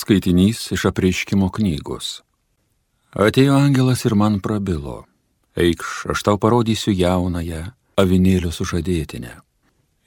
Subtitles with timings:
[0.00, 2.22] Skaitinys iš apreiškimo knygos.
[3.12, 5.02] Atėjo angelas ir man prabilo.
[5.60, 7.66] Eikš, aš tau parodysiu jaunąją
[8.00, 9.32] avinėlio sužadėtinę.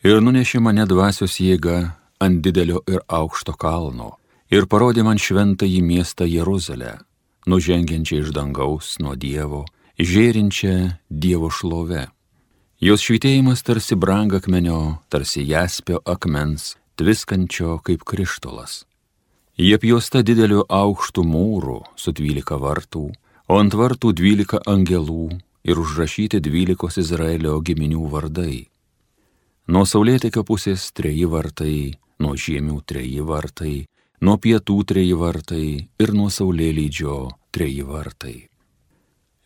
[0.07, 1.77] Ir nunešė mane dvasios jėga
[2.25, 4.15] ant didelio ir aukšto kalno
[4.55, 6.95] ir parodė man šventąjį miestą Jeruzalę,
[7.45, 9.61] nužengiančią iš dangaus nuo Dievo,
[9.99, 10.77] žėrinčią
[11.09, 12.07] Dievo šlove.
[12.81, 18.81] Jos švitėjimas tarsi brangakmenio, tarsi jaspio akmens, tviskančio kaip krištolas
[19.57, 23.03] Jie apjuosta dideliu aukštu mūru su dvylika vartų,
[23.49, 25.27] o ant vartų dvylika angelų
[25.63, 28.63] ir užrašyti dvylikos Izraelio giminių vardai.
[29.69, 33.75] Nuo saulėtekio pusės treji vartai, nuo žiemių treji vartai,
[34.25, 35.67] nuo pietų treji vartai
[36.01, 37.19] ir nuo saulėlydžio
[37.53, 38.37] treji vartai.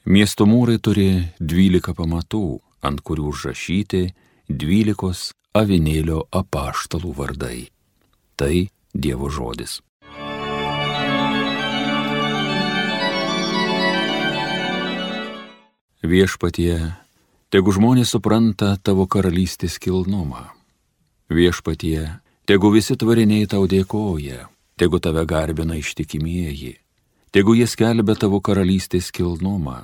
[0.08, 4.06] Miesto mūrai turi dvylika pamatų, ant kurių užrašyti
[4.48, 7.68] dvylikos avinėlio apaštalų vardai.
[8.40, 9.82] Tai Dievo žodis.
[16.08, 16.94] Viešpatie,
[17.52, 20.46] tegu žmonės supranta tavo karalystės kilnumą.
[21.28, 24.46] Viešpatie, tegu visi tvariniai tau dėkoja,
[24.80, 26.78] tegu tave garbina ištikimieji,
[27.36, 29.82] tegu jie skelbia tavo karalystės kilnumą,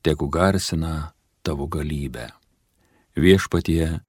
[0.00, 1.12] tegu garsina
[1.44, 2.30] tavo galybę.
[3.12, 4.00] Viešpatie,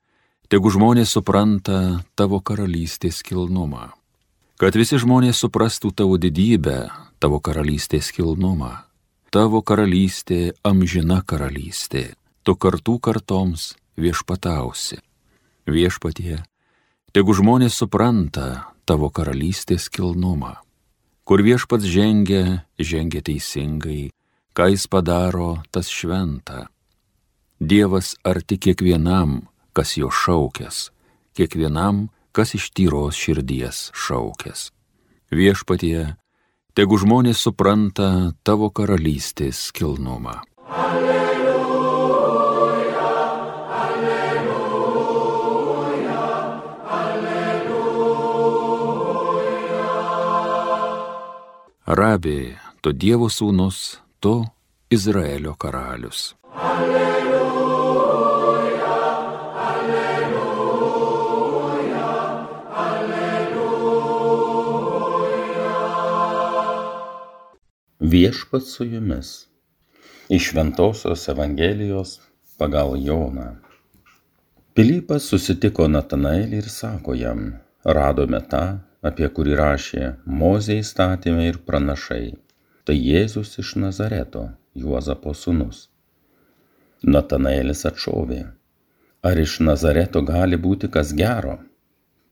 [0.47, 3.91] tegu žmonės supranta tavo karalystės kilnumą,
[4.55, 6.85] kad visi žmonės suprastų tavo didybę,
[7.19, 8.86] tavo karalystės kilnumą
[9.33, 15.01] tavo karalystė amžina karalystė, tu kartų kartoms viešpatausi.
[15.67, 16.39] Viešpatie,
[17.11, 20.55] tegu žmonės supranta tavo karalystės kilnumą.
[21.27, 24.13] Kur viešpats žengia, žengia teisingai,
[24.55, 26.69] ką jis padaro, tas šventa.
[27.59, 29.41] Dievas arti kiekvienam,
[29.75, 30.87] kas jo šaukės,
[31.35, 34.69] kiekvienam, kas iš tyros širdies šaukės.
[35.33, 36.15] Viešpatie,
[36.77, 40.35] tegu žmonės supranta tavo karalystės kilnumą.
[40.69, 42.11] Alleluja,
[43.79, 45.07] alleluja,
[46.99, 48.27] alleluja.
[51.97, 54.45] Rabė, tu Dievo sūnus, tu
[54.93, 56.37] Izraelio karalius.
[68.11, 69.47] Viešpat su jumis.
[70.29, 72.19] Iš Šventojios Evangelijos
[72.57, 73.47] pagal Joną.
[74.75, 77.41] Pilypas susitiko Natanaelį ir sako jam,
[77.97, 78.61] radome tą,
[79.09, 80.13] apie kurį rašė
[80.43, 82.29] Mozė įstatymė ir pranašai.
[82.87, 84.45] Tai Jėzus iš Nazareto,
[84.85, 85.83] Juozapo sūnus.
[87.17, 88.41] Natanaelis atšovė,
[89.31, 91.59] ar iš Nazareto gali būti kas gero?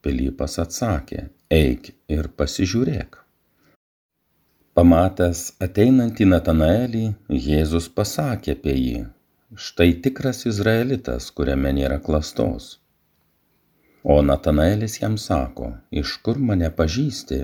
[0.06, 1.28] Pilypas atsakė,
[1.59, 3.25] eik ir pasižiūrėk.
[4.75, 7.02] Pamatęs ateinantį Natanaelį,
[7.44, 9.03] Jėzus pasakė apie jį,
[9.66, 12.66] štai tikras Izraelitas, kuriame nėra klastos.
[14.03, 15.69] O Natanaelis jam sako,
[16.02, 17.38] iš kur mane pažįsti?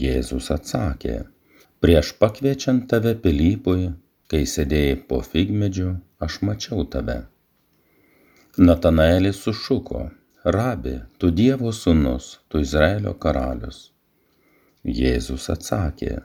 [0.00, 1.14] Jėzus atsakė,
[1.78, 3.92] prieš pakviečiant tave Pilypui,
[4.26, 5.94] kai sėdėjai po figmedžiu,
[6.26, 7.20] aš mačiau tave.
[8.58, 10.02] Natanaelis sušuko,
[10.58, 13.80] rabi, tu Dievo sūnus, tu Izraelio karalius.
[14.88, 16.22] Jėzus atsakė,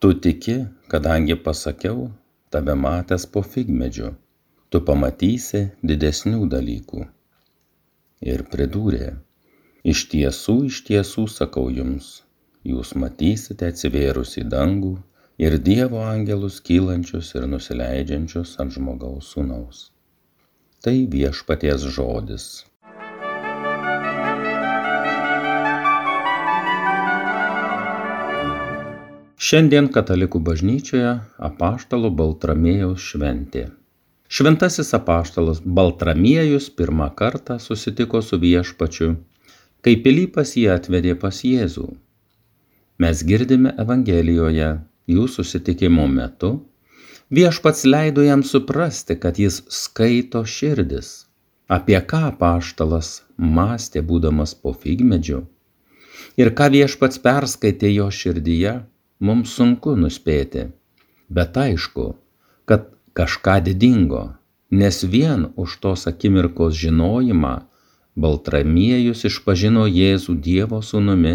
[0.00, 0.54] tu tiki,
[0.88, 2.06] kadangi pasakiau,
[2.48, 4.14] tave matęs po figmedžiu,
[4.72, 7.04] tu pamatysi didesnių dalykų.
[8.24, 9.10] Ir pridūrė,
[9.84, 12.22] iš tiesų, iš tiesų sakau jums,
[12.64, 14.96] jūs matysite atsivėrus į dangų
[15.36, 19.90] ir Dievo angelus kylančius ir nusileidžiančius ant žmogaus sūnaus.
[20.80, 22.64] Tai viešpaties žodis.
[29.44, 31.08] Šiandien katalikų bažnyčioje
[31.46, 33.64] apaštalo Baltramėjaus šventė.
[34.32, 39.08] Šventasis apaštalas Baltramiejus pirmą kartą susitiko su viešpačiu,
[39.84, 41.84] kai Pilypas jį atvedė pas Jėzų.
[43.04, 44.70] Mes girdime Evangelijoje
[45.12, 46.54] jų susitikimo metu,
[47.28, 51.12] viešpats leido jam suprasti, kad jis skaito širdis,
[51.68, 55.44] apie ką apaštalas mąstė būdamas po figmedžiu
[56.40, 58.76] ir ką viešpats perskaitė jo širdyje
[59.20, 60.68] mums sunku nuspėti,
[61.28, 62.14] bet aišku,
[62.64, 64.34] kad kažką didingo,
[64.70, 67.54] nes vien už tos akimirkos žinojimą
[68.14, 71.34] Baltramiejus išpažino Jėzų Dievo sūnumi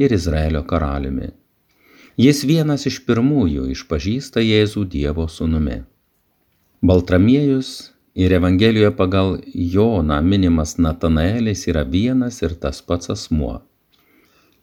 [0.00, 1.34] ir Izraelio karaliumi.
[2.16, 5.82] Jis vienas iš pirmųjų išpažįsta Jėzų Dievo sūnumi.
[6.80, 13.60] Baltramiejus ir Evangelijoje pagal Joną minimas Natanaelis yra vienas ir tas pats asmuo.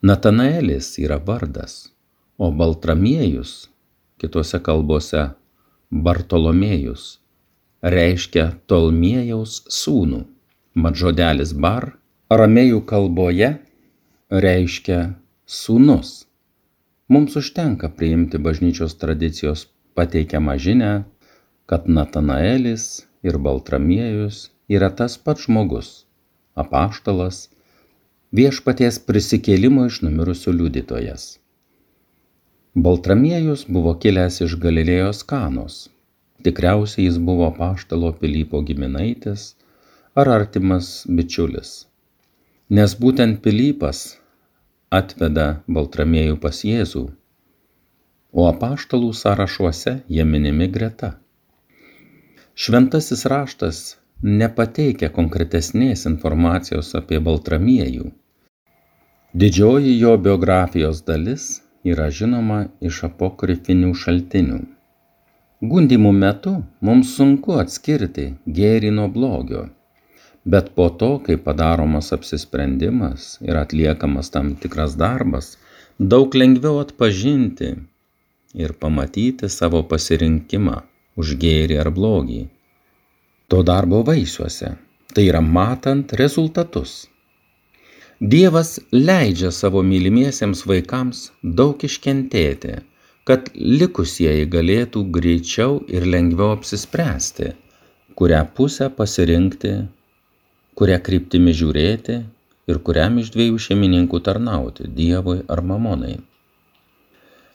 [0.02, 1.93] Natanaelis yra vardas,
[2.38, 3.68] o Baltramiejus,
[4.18, 5.28] kitose kalbose
[5.90, 7.18] Bartolomėjus,
[7.82, 10.24] reiškia Tolmiejaus sūnų.
[10.74, 11.92] Mat žodelis bar
[12.34, 13.50] aramėjų kalboje
[14.30, 15.14] reiškia
[15.46, 16.24] sūnus.
[17.12, 20.92] Mums užtenka priimti bažnyčios tradicijos pateikiamą žinę,
[21.70, 25.92] kad Natanaelis ir Baltramiejus yra tas pats žmogus,
[26.56, 27.48] apaštalas,
[28.34, 31.43] viešpaties prisikėlimo iš numirusių liudytojas.
[32.74, 35.74] Baltramiejus buvo kilęs iš Galilėjos kanos.
[36.42, 39.44] Tikriausiai jis buvo paštalo Pilypo giminaitis
[40.18, 41.70] ar artimas bičiulis.
[42.74, 44.00] Nes būtent Pilypas
[44.90, 47.06] atveda Baltramiejų pas Jėzų,
[48.34, 51.14] o apaštalų sąrašuose jie minimi greta.
[52.58, 53.84] Šventasis raštas
[54.42, 58.10] nepateikia konkretesnės informacijos apie Baltramiejų.
[59.44, 61.52] Didžioji jo biografijos dalis
[61.92, 64.60] yra žinoma iš apokrifinių šaltinių.
[65.70, 69.64] Gundimų metu mums sunku atskirti gėrį nuo blogio
[70.44, 75.56] bet po to kai padaromas apsisprendimas ir atliekamas tam tikras darbas
[75.98, 77.70] daug lengviau atpažinti
[78.64, 80.76] ir pamatyti savo pasirinkimą
[81.20, 82.42] už gėrį ar blogį.
[83.48, 84.70] To darbo vaisiuose,
[85.14, 87.06] tai yra matant rezultatus.
[88.32, 91.26] Dievas leidžia savo mylimiesiems vaikams
[91.60, 92.78] daug iškentėti,
[93.28, 97.50] kad likusieji galėtų greičiau ir lengviau apsispręsti,
[98.16, 99.74] kurią pusę pasirinkti
[100.78, 102.16] kuria kryptimi žiūrėti
[102.70, 106.16] ir kuriam iš dviejų šeimininkų tarnauti- Dievui ar Mamonai.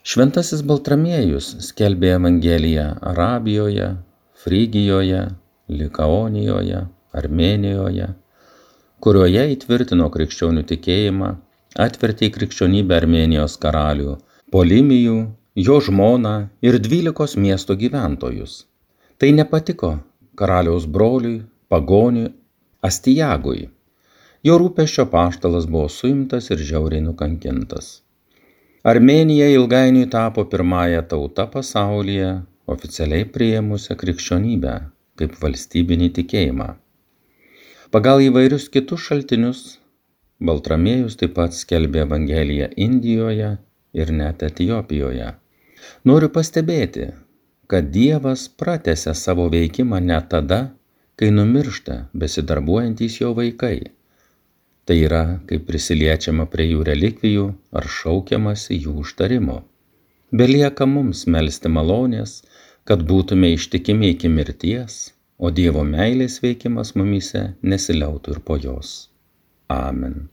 [0.09, 3.89] Šventasis Baltramiejus skelbė Evangeliją Arabijoje,
[4.43, 5.25] Frygijoje,
[5.69, 6.85] Likaonijoje,
[7.21, 8.07] Armenijoje,
[9.03, 11.29] kurioje įtvirtino krikščionių tikėjimą,
[11.85, 14.17] atvertė į krikščionybę Armenijos karalių,
[14.53, 15.17] Polimijų,
[15.67, 16.35] jo žmoną
[16.65, 18.65] ir dvylikos miesto gyventojus.
[19.19, 19.91] Tai nepatiko
[20.39, 22.31] karaliaus broliui, pagoniui
[22.81, 23.67] Astijagui.
[24.47, 27.89] Jo rūpeščio paštalas buvo suimtas ir žiauriai nukankintas.
[28.87, 32.29] Armenija ilgainiui tapo pirmąją tautą pasaulyje,
[32.75, 34.75] oficialiai priėmusią krikščionybę
[35.19, 36.69] kaip valstybinį tikėjimą.
[37.89, 39.59] Pagal įvairius kitus šaltinius,
[40.45, 43.47] Baltramiejus taip pat skelbė Evangeliją Indijoje
[43.97, 45.31] ir net Etijopijoje.
[46.05, 47.07] Noriu pastebėti,
[47.65, 50.61] kad Dievas pratęsia savo veikimą net tada,
[51.17, 53.81] kai numiršta besidarbuojantys jo vaikai.
[54.85, 59.63] Tai yra, kai prisiliečiama prie jų relikvijų ar šaukiamasi jų užtarimo.
[60.29, 62.43] Belieka mums melstį malonės,
[62.85, 65.07] kad būtume ištikimi iki mirties,
[65.39, 69.07] o Dievo meilės veikimas mumise nesiliautų ir po jos.
[69.71, 70.27] Amen.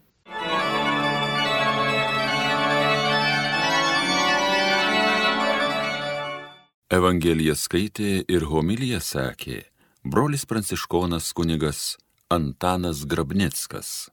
[6.97, 9.62] Evangeliją skaitė ir homiliją sakė
[10.06, 11.97] brolis pranciškonas kunigas
[12.31, 14.09] Antanas Grabnickas.